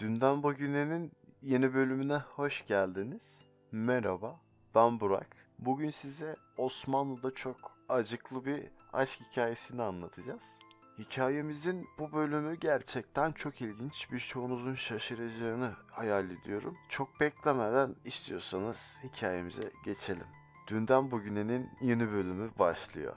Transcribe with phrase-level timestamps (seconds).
[0.00, 3.44] Dünden Bugüne'nin yeni bölümüne hoş geldiniz.
[3.72, 4.40] Merhaba,
[4.74, 5.36] ben Burak.
[5.58, 7.56] Bugün size Osmanlı'da çok
[7.88, 8.62] acıklı bir
[8.92, 10.58] aşk hikayesini anlatacağız.
[10.98, 14.12] Hikayemizin bu bölümü gerçekten çok ilginç.
[14.12, 16.76] Birçoğunuzun şaşıracağını hayal ediyorum.
[16.88, 20.26] Çok beklemeden istiyorsanız hikayemize geçelim.
[20.68, 23.16] Dünden Bugüne'nin yeni bölümü başlıyor.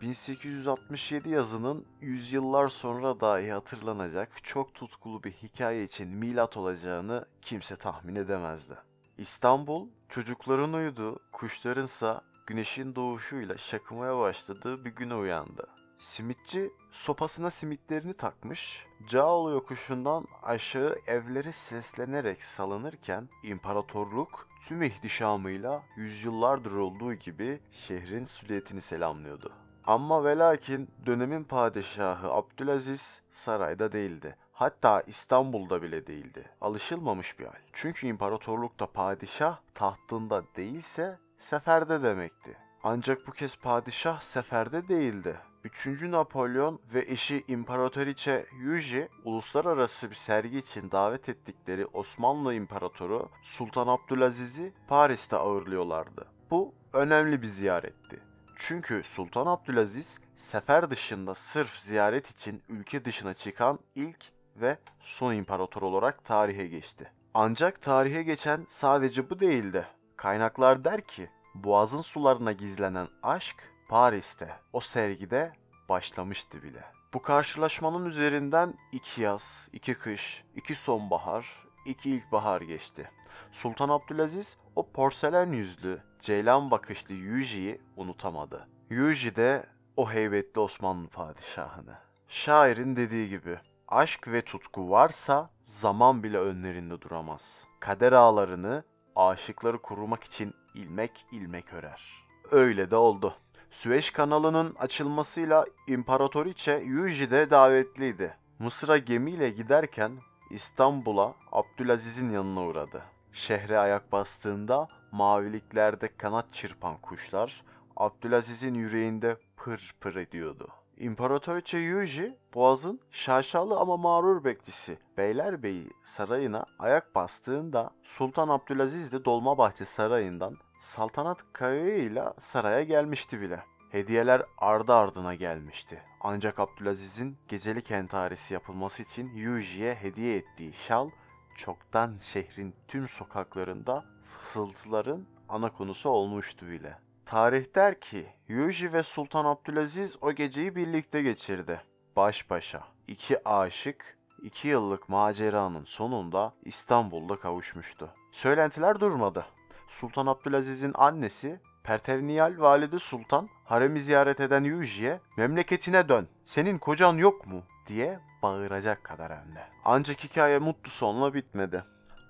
[0.00, 8.14] 1867 yazının yüzyıllar sonra dahi hatırlanacak çok tutkulu bir hikaye için milat olacağını kimse tahmin
[8.14, 8.74] edemezdi.
[9.18, 15.66] İstanbul, çocukların uyuduğu, kuşlarınsa güneşin doğuşuyla şakımaya başladığı bir güne uyandı.
[15.98, 27.14] Simitçi sopasına simitlerini takmış, Cağaloğlu yokuşundan aşağı evlere seslenerek salınırken imparatorluk tüm ihtişamıyla yüzyıllardır olduğu
[27.14, 29.67] gibi şehrin silüetini selamlıyordu.
[29.88, 34.36] Ama ve lakin dönemin padişahı Abdülaziz sarayda değildi.
[34.52, 36.50] Hatta İstanbul'da bile değildi.
[36.60, 37.58] Alışılmamış bir hal.
[37.72, 42.56] Çünkü imparatorlukta padişah tahtında değilse seferde demekti.
[42.82, 45.36] Ancak bu kez padişah seferde değildi.
[45.64, 45.86] 3.
[46.02, 54.72] Napolyon ve eşi İmparatoriçe Yuji uluslararası bir sergi için davet ettikleri Osmanlı İmparatoru Sultan Abdülaziz'i
[54.88, 56.26] Paris'te ağırlıyorlardı.
[56.50, 58.27] Bu önemli bir ziyaretti.
[58.60, 64.24] Çünkü Sultan Abdülaziz sefer dışında sırf ziyaret için ülke dışına çıkan ilk
[64.56, 67.12] ve son imparator olarak tarihe geçti.
[67.34, 69.86] Ancak tarihe geçen sadece bu değildi.
[70.16, 75.52] Kaynaklar der ki Boğaz'ın sularına gizlenen aşk Paris'te o sergide
[75.88, 76.84] başlamıştı bile.
[77.14, 83.10] Bu karşılaşmanın üzerinden iki yaz, iki kış, iki sonbahar, iki ilkbahar geçti.
[83.52, 88.68] Sultan Abdülaziz o porselen yüzlü, ceylan bakışlı Yuji'yi unutamadı.
[88.90, 89.66] Yuji de
[89.96, 91.94] o heybetli Osmanlı padişahını.
[92.28, 97.64] Şairin dediği gibi aşk ve tutku varsa zaman bile önlerinde duramaz.
[97.80, 98.84] Kader ağlarını
[99.16, 102.02] aşıkları korumak için ilmek ilmek örer.
[102.50, 103.34] Öyle de oldu.
[103.70, 108.36] Süveyş kanalının açılmasıyla İmparatoriçe Yuji de davetliydi.
[108.58, 110.12] Mısır'a gemiyle giderken
[110.50, 113.02] İstanbul'a Abdülaziz'in yanına uğradı.
[113.32, 117.62] Şehre ayak bastığında maviliklerde kanat çırpan kuşlar
[117.96, 120.68] Abdülaziz'in yüreğinde pır pır ediyordu.
[120.98, 129.84] İmparatoriçe Yuji, Boğaz'ın şaşalı ama mağrur bekçisi Beylerbeyi sarayına ayak bastığında Sultan Abdülaziz de Dolmabahçe
[129.84, 133.64] Sarayı'ndan saltanat kayığıyla saraya gelmişti bile.
[133.90, 136.02] Hediyeler ardı ardına gelmişti.
[136.20, 141.10] Ancak Abdülaziz'in gecelik entarisi yapılması için Yuji'ye hediye ettiği şal
[141.54, 146.98] çoktan şehrin tüm sokaklarında fısıltıların ana konusu olmuştu bile.
[147.26, 151.80] Tarih der ki Yuji ve Sultan Abdülaziz o geceyi birlikte geçirdi.
[152.16, 158.10] Baş başa iki aşık iki yıllık maceranın sonunda İstanbul'da kavuşmuştu.
[158.32, 159.46] Söylentiler durmadı.
[159.88, 167.46] Sultan Abdülaziz'in annesi Pertevniyal Valide Sultan haremi ziyaret eden Yuji'ye memleketine dön senin kocan yok
[167.46, 169.64] mu diye bağıracak kadar hem de.
[169.84, 171.84] Ancak hikaye mutlu sonla bitmedi.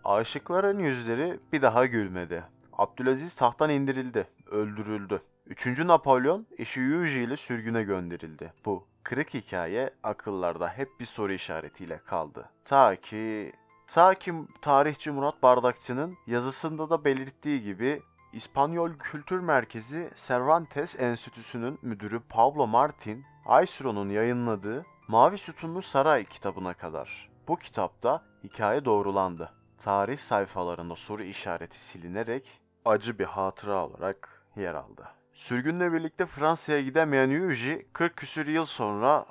[0.05, 2.45] Aşıkların yüzleri bir daha gülmedi.
[2.73, 5.23] Abdülaziz tahttan indirildi, öldürüldü.
[5.47, 8.53] Üçüncü Napolyon eşi Yuji ile sürgüne gönderildi.
[8.65, 12.49] Bu kırık hikaye akıllarda hep bir soru işaretiyle kaldı.
[12.65, 13.53] Ta ki
[13.87, 22.21] ta ki tarihçi Murat Bardakçı'nın yazısında da belirttiği gibi İspanyol Kültür Merkezi Cervantes Enstitüsü'nün müdürü
[22.21, 27.31] Pablo Martin, Aysuro'nun yayınladığı Mavi Sütunlu Saray kitabına kadar.
[27.49, 29.58] Bu kitapta hikaye doğrulandı.
[29.79, 35.09] Tarih sayfalarında soru işareti silinerek acı bir hatıra olarak yer aldı.
[35.35, 39.27] Sürgünle birlikte Fransa'ya gidemeyen Yuji 40 küsür yıl sonra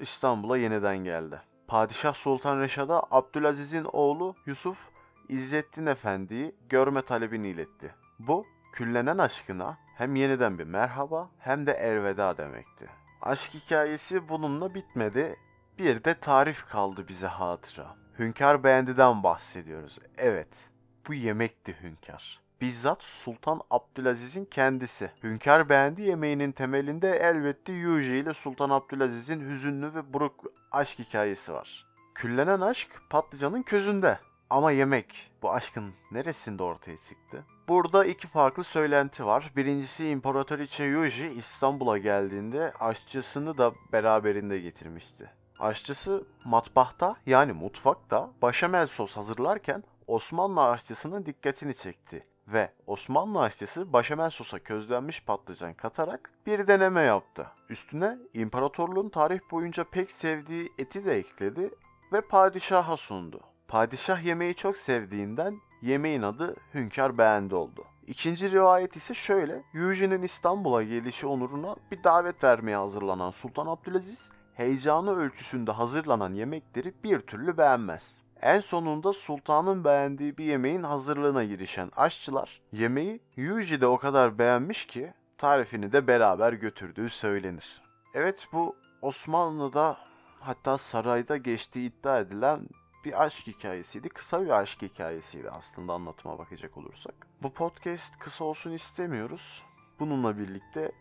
[0.00, 1.42] İstanbul'a yeniden geldi.
[1.68, 4.88] Padişah Sultan Reşad'a Abdülaziz'in oğlu Yusuf
[5.28, 7.94] İzzettin Efendi'yi görme talebini iletti.
[8.18, 12.90] Bu küllenen aşkına hem yeniden bir merhaba hem de elveda demekti.
[13.22, 15.36] Aşk hikayesi bununla bitmedi.
[15.78, 17.96] Bir de tarif kaldı bize hatıra.
[18.18, 19.98] Hünkar Beğendi'den bahsediyoruz.
[20.16, 20.70] Evet,
[21.08, 22.40] bu yemekti hünkar.
[22.60, 25.10] Bizzat Sultan Abdülaziz'in kendisi.
[25.22, 31.86] Hünkar Beğendi yemeğinin temelinde elbette Yuji ile Sultan Abdülaziz'in hüzünlü ve buruk aşk hikayesi var.
[32.14, 34.18] Küllenen aşk patlıcanın közünde.
[34.50, 37.44] Ama yemek bu aşkın neresinde ortaya çıktı?
[37.68, 39.52] Burada iki farklı söylenti var.
[39.56, 45.30] Birincisi İmparatoriçe Yuji İstanbul'a geldiğinde aşçısını da beraberinde getirmişti.
[45.60, 54.30] Aşçısı matbahta yani mutfakta başamel sos hazırlarken Osmanlı aşçısının dikkatini çekti ve Osmanlı aşçısı başamel
[54.30, 57.46] sosa közlenmiş patlıcan katarak bir deneme yaptı.
[57.68, 61.70] Üstüne imparatorluğun tarih boyunca pek sevdiği eti de ekledi
[62.12, 63.40] ve padişaha sundu.
[63.68, 67.84] Padişah yemeği çok sevdiğinden yemeğin adı Hünkar Beğendi oldu.
[68.06, 69.62] İkinci rivayet ise şöyle.
[69.72, 77.20] Yüce'nin İstanbul'a gelişi onuruna bir davet vermeye hazırlanan Sultan Abdülaziz heyecanı ölçüsünde hazırlanan yemekleri bir
[77.20, 78.22] türlü beğenmez.
[78.42, 84.86] En sonunda sultanın beğendiği bir yemeğin hazırlığına girişen aşçılar yemeği Yuji de o kadar beğenmiş
[84.86, 87.82] ki tarifini de beraber götürdüğü söylenir.
[88.14, 89.96] Evet bu Osmanlı'da
[90.40, 92.68] hatta sarayda geçtiği iddia edilen
[93.04, 94.08] bir aşk hikayesiydi.
[94.08, 97.14] Kısa bir aşk hikayesiydi aslında anlatıma bakacak olursak.
[97.42, 99.62] Bu podcast kısa olsun istemiyoruz.
[100.00, 100.92] Bununla birlikte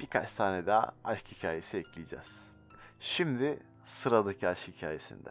[0.00, 2.55] birkaç tane daha aşk hikayesi ekleyeceğiz.
[3.00, 5.30] Şimdi sıradaki aşk hikayesinde.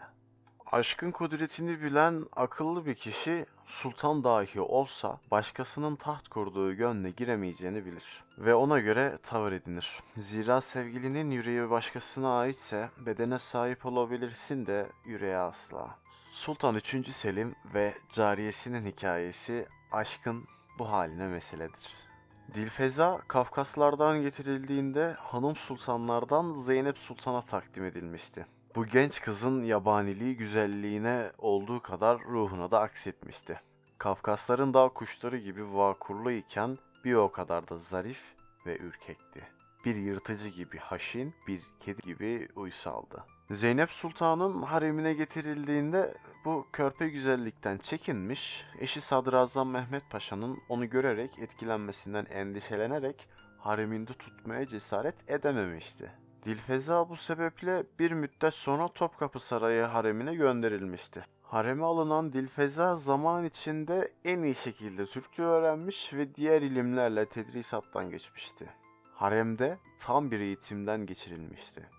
[0.71, 8.23] Aşkın kudretini bilen akıllı bir kişi sultan dahi olsa başkasının taht kurduğu gönle giremeyeceğini bilir
[8.37, 9.99] ve ona göre tavır edinir.
[10.17, 15.95] Zira sevgilinin yüreği başkasına aitse bedene sahip olabilirsin de yüreğe asla.
[16.31, 17.09] Sultan 3.
[17.09, 20.47] Selim ve cariyesinin hikayesi aşkın
[20.79, 22.04] bu haline meseledir.
[22.53, 28.45] Dilfeza Kafkaslardan getirildiğinde hanım sultanlardan Zeynep Sultan'a takdim edilmişti.
[28.75, 33.61] Bu genç kızın yabaniliği güzelliğine olduğu kadar ruhuna da aksetmişti.
[33.97, 38.21] Kafkasların dağ kuşları gibi vakurlu iken bir o kadar da zarif
[38.65, 39.43] ve ürkekti.
[39.85, 43.23] Bir yırtıcı gibi haşin, bir kedi gibi uysaldı.
[43.51, 52.25] Zeynep Sultan'ın haremine getirildiğinde bu körpe güzellikten çekinmiş, eşi Sadrazam Mehmet Paşa'nın onu görerek etkilenmesinden
[52.25, 56.11] endişelenerek hareminde tutmaya cesaret edememişti.
[56.43, 61.25] Dilfeza bu sebeple bir müddet sonra Topkapı Sarayı haremine gönderilmişti.
[61.43, 68.69] Hareme alınan Dilfeza zaman içinde en iyi şekilde Türkçe öğrenmiş ve diğer ilimlerle tedrisattan geçmişti.
[69.13, 71.94] Haremde tam bir eğitimden geçirilmişti.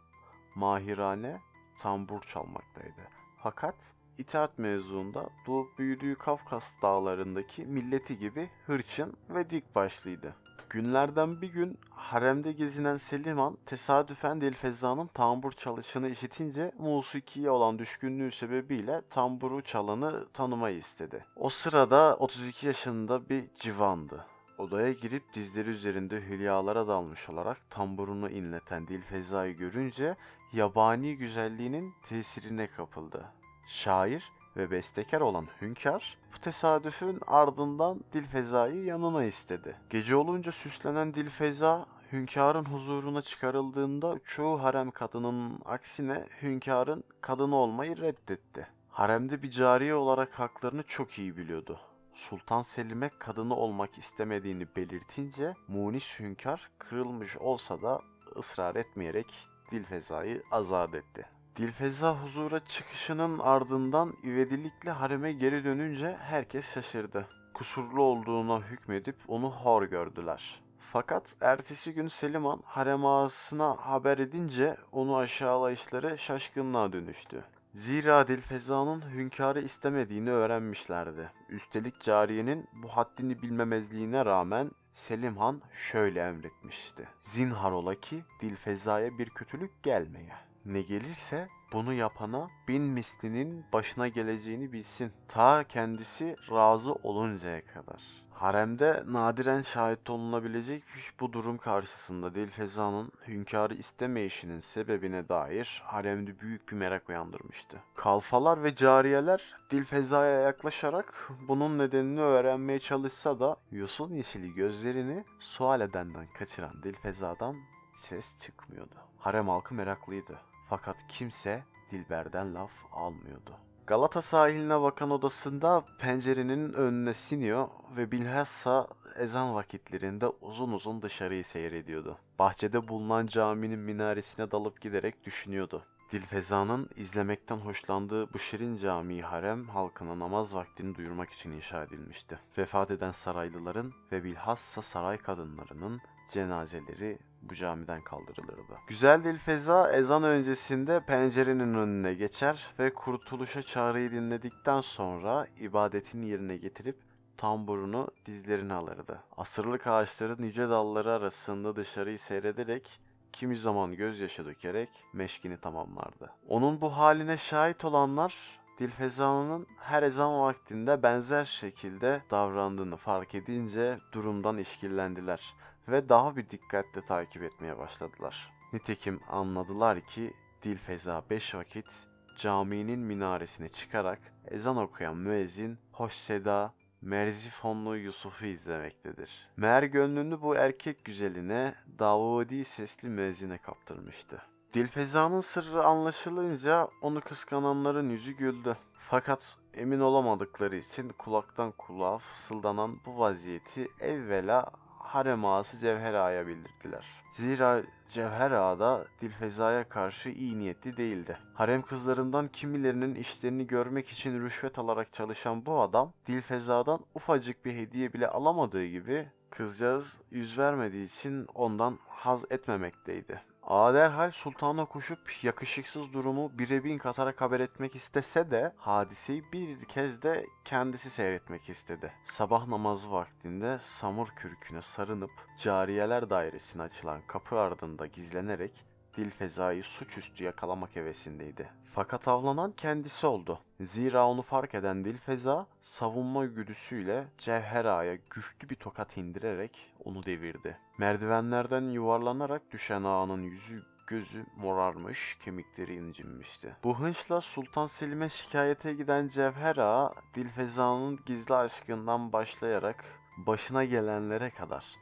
[0.57, 1.41] Mahirane
[1.79, 3.01] tambur çalmaktaydı.
[3.43, 3.75] Fakat
[4.19, 10.35] İtaat mezununda doğup büyüdüğü Kafkas dağlarındaki milleti gibi hırçın ve dik başlıydı.
[10.71, 19.03] Günlerden bir gün haremde gezinen Seliman tesadüfen Dilfeza'nın tambur çalışını işitince musikiye olan düşkünlüğü sebebiyle
[19.11, 21.25] tamburu çalanı tanımayı istedi.
[21.37, 24.27] O sırada 32 yaşında bir civandı.
[24.59, 30.17] Odaya girip dizleri üzerinde hülyalara dalmış olarak tamburunu inleten Dilfeza'yı görünce
[30.53, 33.25] yabani güzelliğinin tesirine kapıldı.
[33.67, 39.77] Şair ve bestekar olan Hünkar bu tesadüfün ardından Dilfeza'yı yanına istedi.
[39.91, 48.67] Gece olunca süslenen Dilfeza hünkârın huzuruna çıkarıldığında çoğu harem kadının aksine hünkârın kadını olmayı reddetti.
[48.89, 51.81] Haremde bir cariye olarak haklarını çok iyi biliyordu.
[52.15, 58.01] Sultan Selim'e kadını olmak istemediğini belirtince Munis hünkâr kırılmış olsa da
[58.37, 61.27] ısrar etmeyerek Dilfeza'yı azat etti.
[61.57, 67.29] Dilfeza huzura çıkışının ardından ivedilikle hareme geri dönünce herkes şaşırdı.
[67.55, 70.61] Kusurlu olduğuna hükmedip onu hor gördüler.
[70.93, 77.45] Fakat ertesi gün Seliman harem ağasına haber edince onu aşağılayışları şaşkınlığa dönüştü.
[77.75, 81.31] Zira Dilfeza'nın hünkârı istemediğini öğrenmişlerdi.
[81.49, 87.09] Üstelik cariyenin bu haddini bilmemezliğine rağmen Selim Han şöyle emretmişti.
[87.23, 90.33] Zinhar ola ki Dilfeza'ya bir kötülük gelmeye.
[90.65, 95.13] Ne gelirse bunu yapana bin mislinin başına geleceğini bilsin.
[95.29, 98.03] Ta kendisi razı oluncaya kadar.
[98.37, 100.85] Haremde nadiren şahit olunabilecek
[101.21, 107.77] bu durum karşısında Dilfeza'nın hünkârı istemeyişinin sebebine dair haremde büyük bir merak uyandırmıştı.
[107.95, 116.27] Kalfalar ve cariyeler Dilfeza'ya yaklaşarak bunun nedenini öğrenmeye çalışsa da yosun yeşili gözlerini sual edenden
[116.39, 117.57] kaçıran Dilfeza'dan
[117.95, 118.95] ses çıkmıyordu.
[119.19, 120.39] Harem halkı meraklıydı.
[120.69, 123.59] Fakat kimse Dilber'den laf almıyordu.
[123.87, 132.19] Galata sahiline bakan odasında pencerenin önüne siniyor ve bilhassa ezan vakitlerinde uzun uzun dışarıyı seyrediyordu.
[132.39, 135.83] Bahçede bulunan caminin minaresine dalıp giderek düşünüyordu.
[136.13, 142.39] Dilfeza'nın izlemekten hoşlandığı bu şirin cami harem halkına namaz vaktini duyurmak için inşa edilmişti.
[142.59, 146.01] Vefat eden saraylıların ve bilhassa saray kadınlarının
[146.33, 147.19] cenazeleri
[147.51, 148.73] bu camiden kaldırılırdı.
[148.87, 156.97] Güzel Dilfeza ezan öncesinde pencerenin önüne geçer ve kurtuluşa çağrıyı dinledikten sonra ibadetini yerine getirip
[157.37, 159.23] tamburunu dizlerine alırdı.
[159.37, 163.01] Asırlık ağaçların yüce dalları arasında dışarıyı seyrederek
[163.33, 166.31] kimi zaman gözyaşı dökerek meşkini tamamlardı.
[166.49, 174.59] Onun bu haline şahit olanlar Dilfeza'nın her ezan vaktinde benzer şekilde davrandığını fark edince durumdan
[174.59, 175.55] işkillendiler
[175.89, 178.53] ve daha bir dikkatle takip etmeye başladılar.
[178.73, 187.97] Nitekim anladılar ki Dilfeza beş vakit caminin minaresine çıkarak ezan okuyan müezzin hoş seda Merzifonlu
[187.97, 189.49] Yusuf'u izlemektedir.
[189.57, 194.43] Meğer gönlünü bu erkek güzeline Davudi sesli müezzine kaptırmıştı.
[194.73, 198.77] Dilfeza'nın sırrı anlaşılınca onu kıskananların yüzü güldü.
[198.99, 204.71] Fakat emin olamadıkları için kulaktan kulağa fısıldanan bu vaziyeti evvela
[205.07, 207.07] harem ağası Cevher Ağa'ya bildirdiler.
[207.33, 211.39] Zira Cevher Ağa da Dilfeza'ya karşı iyi niyetli değildi.
[211.55, 218.13] Harem kızlarından kimilerinin işlerini görmek için rüşvet alarak çalışan bu adam Dilfeza'dan ufacık bir hediye
[218.13, 223.41] bile alamadığı gibi kızcağız yüz vermediği için ondan haz etmemekteydi.
[223.67, 229.85] Ağa derhal sultana koşup yakışıksız durumu bire bin katarak haber etmek istese de hadiseyi bir
[229.85, 232.13] kez de kendisi seyretmek istedi.
[232.25, 238.85] Sabah namazı vaktinde samur kürküne sarınıp cariyeler dairesine açılan kapı ardında gizlenerek
[239.17, 241.69] Dilfeza'yı suçüstü yakalamak hevesindeydi.
[241.95, 243.61] Fakat avlanan kendisi oldu.
[243.81, 250.86] Zira onu fark eden Dilfeza savunma güdüsüyle Cevher Ağa'ya güçlü bir tokat indirerek onu devirdi.
[250.99, 256.77] Merdivenlerden yuvarlanarak düşen ağanın yüzü gözü morarmış, kemikleri incinmişti.
[256.85, 263.05] Bu hınçla Sultan Selim'e şikayete giden Cevher Ağa, Dilfeza'nın gizli aşkından başlayarak
[263.37, 264.97] başına gelenlere kadar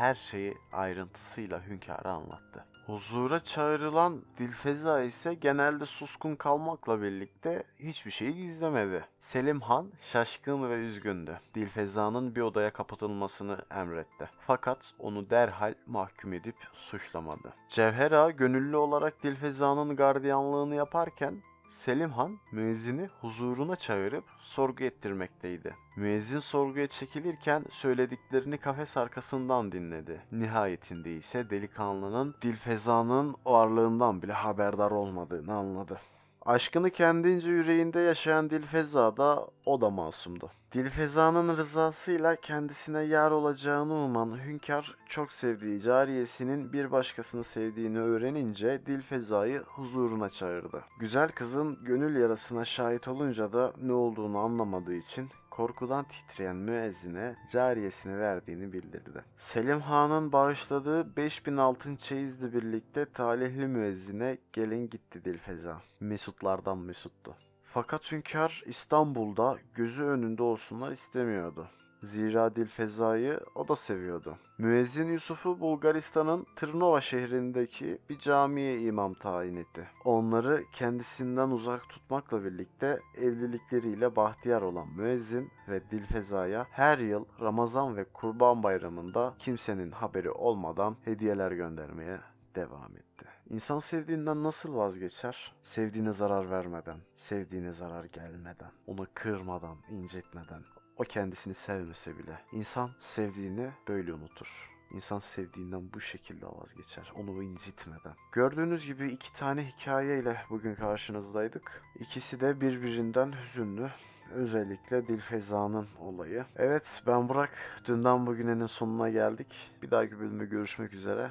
[0.00, 2.64] her şeyi ayrıntısıyla hünkâra anlattı.
[2.86, 9.04] Huzura çağrılan Dilfeza ise genelde suskun kalmakla birlikte hiçbir şeyi gizlemedi.
[9.18, 11.40] Selim Han şaşkın ve üzgündü.
[11.54, 14.30] Dilfeza'nın bir odaya kapatılmasını emretti.
[14.46, 17.54] Fakat onu derhal mahkum edip suçlamadı.
[17.68, 25.76] Cevher Ağa gönüllü olarak Dilfeza'nın gardiyanlığını yaparken Selim Han müezzini huzuruna çağırıp sorgu ettirmekteydi.
[25.96, 30.22] Müezzin sorguya çekilirken söylediklerini kafes arkasından dinledi.
[30.32, 36.00] Nihayetinde ise delikanlının Dilfeza'nın varlığından bile haberdar olmadığını anladı.
[36.46, 40.50] Aşkını kendince yüreğinde yaşayan Dilfeza da o da masumdu.
[40.72, 49.58] Dilfeza'nın rızasıyla kendisine yar olacağını uman hünkâr çok sevdiği cariyesinin bir başkasını sevdiğini öğrenince Dilfeza'yı
[49.60, 50.84] huzuruna çağırdı.
[50.98, 58.18] Güzel kızın gönül yarasına şahit olunca da ne olduğunu anlamadığı için korkudan titreyen müezzine cariyesini
[58.18, 59.24] verdiğini bildirdi.
[59.36, 65.82] Selim Han'ın bağışladığı 5000 altın çeyizle birlikte talihli müezzine gelin gitti Dilfeza.
[66.00, 67.36] Mesutlardan Mesut'tu.
[67.72, 71.66] Fakat hünkâr İstanbul'da gözü önünde olsunlar istemiyordu.
[72.02, 74.36] Zira Dilfeza'yı o da seviyordu.
[74.58, 79.88] Müezzin Yusuf'u Bulgaristan'ın Tırnova şehrindeki bir camiye imam tayin etti.
[80.04, 88.04] Onları kendisinden uzak tutmakla birlikte evlilikleriyle bahtiyar olan müezzin ve Dilfeza'ya her yıl Ramazan ve
[88.04, 92.20] Kurban Bayramı'nda kimsenin haberi olmadan hediyeler göndermeye
[92.54, 93.09] devam etti.
[93.50, 95.52] İnsan sevdiğinden nasıl vazgeçer?
[95.62, 100.62] Sevdiğine zarar vermeden, sevdiğine zarar gelmeden, onu kırmadan, incitmeden,
[100.96, 102.38] o kendisini sevmese bile.
[102.52, 104.70] İnsan sevdiğini böyle unutur.
[104.92, 107.12] İnsan sevdiğinden bu şekilde vazgeçer.
[107.16, 108.14] Onu incitmeden.
[108.32, 111.82] Gördüğünüz gibi iki tane hikayeyle bugün karşınızdaydık.
[112.00, 113.90] İkisi de birbirinden hüzünlü.
[114.32, 116.44] Özellikle Dilfeza'nın olayı.
[116.56, 117.82] Evet ben Burak.
[117.84, 119.70] Dünden bugünenin sonuna geldik.
[119.82, 121.30] Bir dahaki bölümde görüşmek üzere.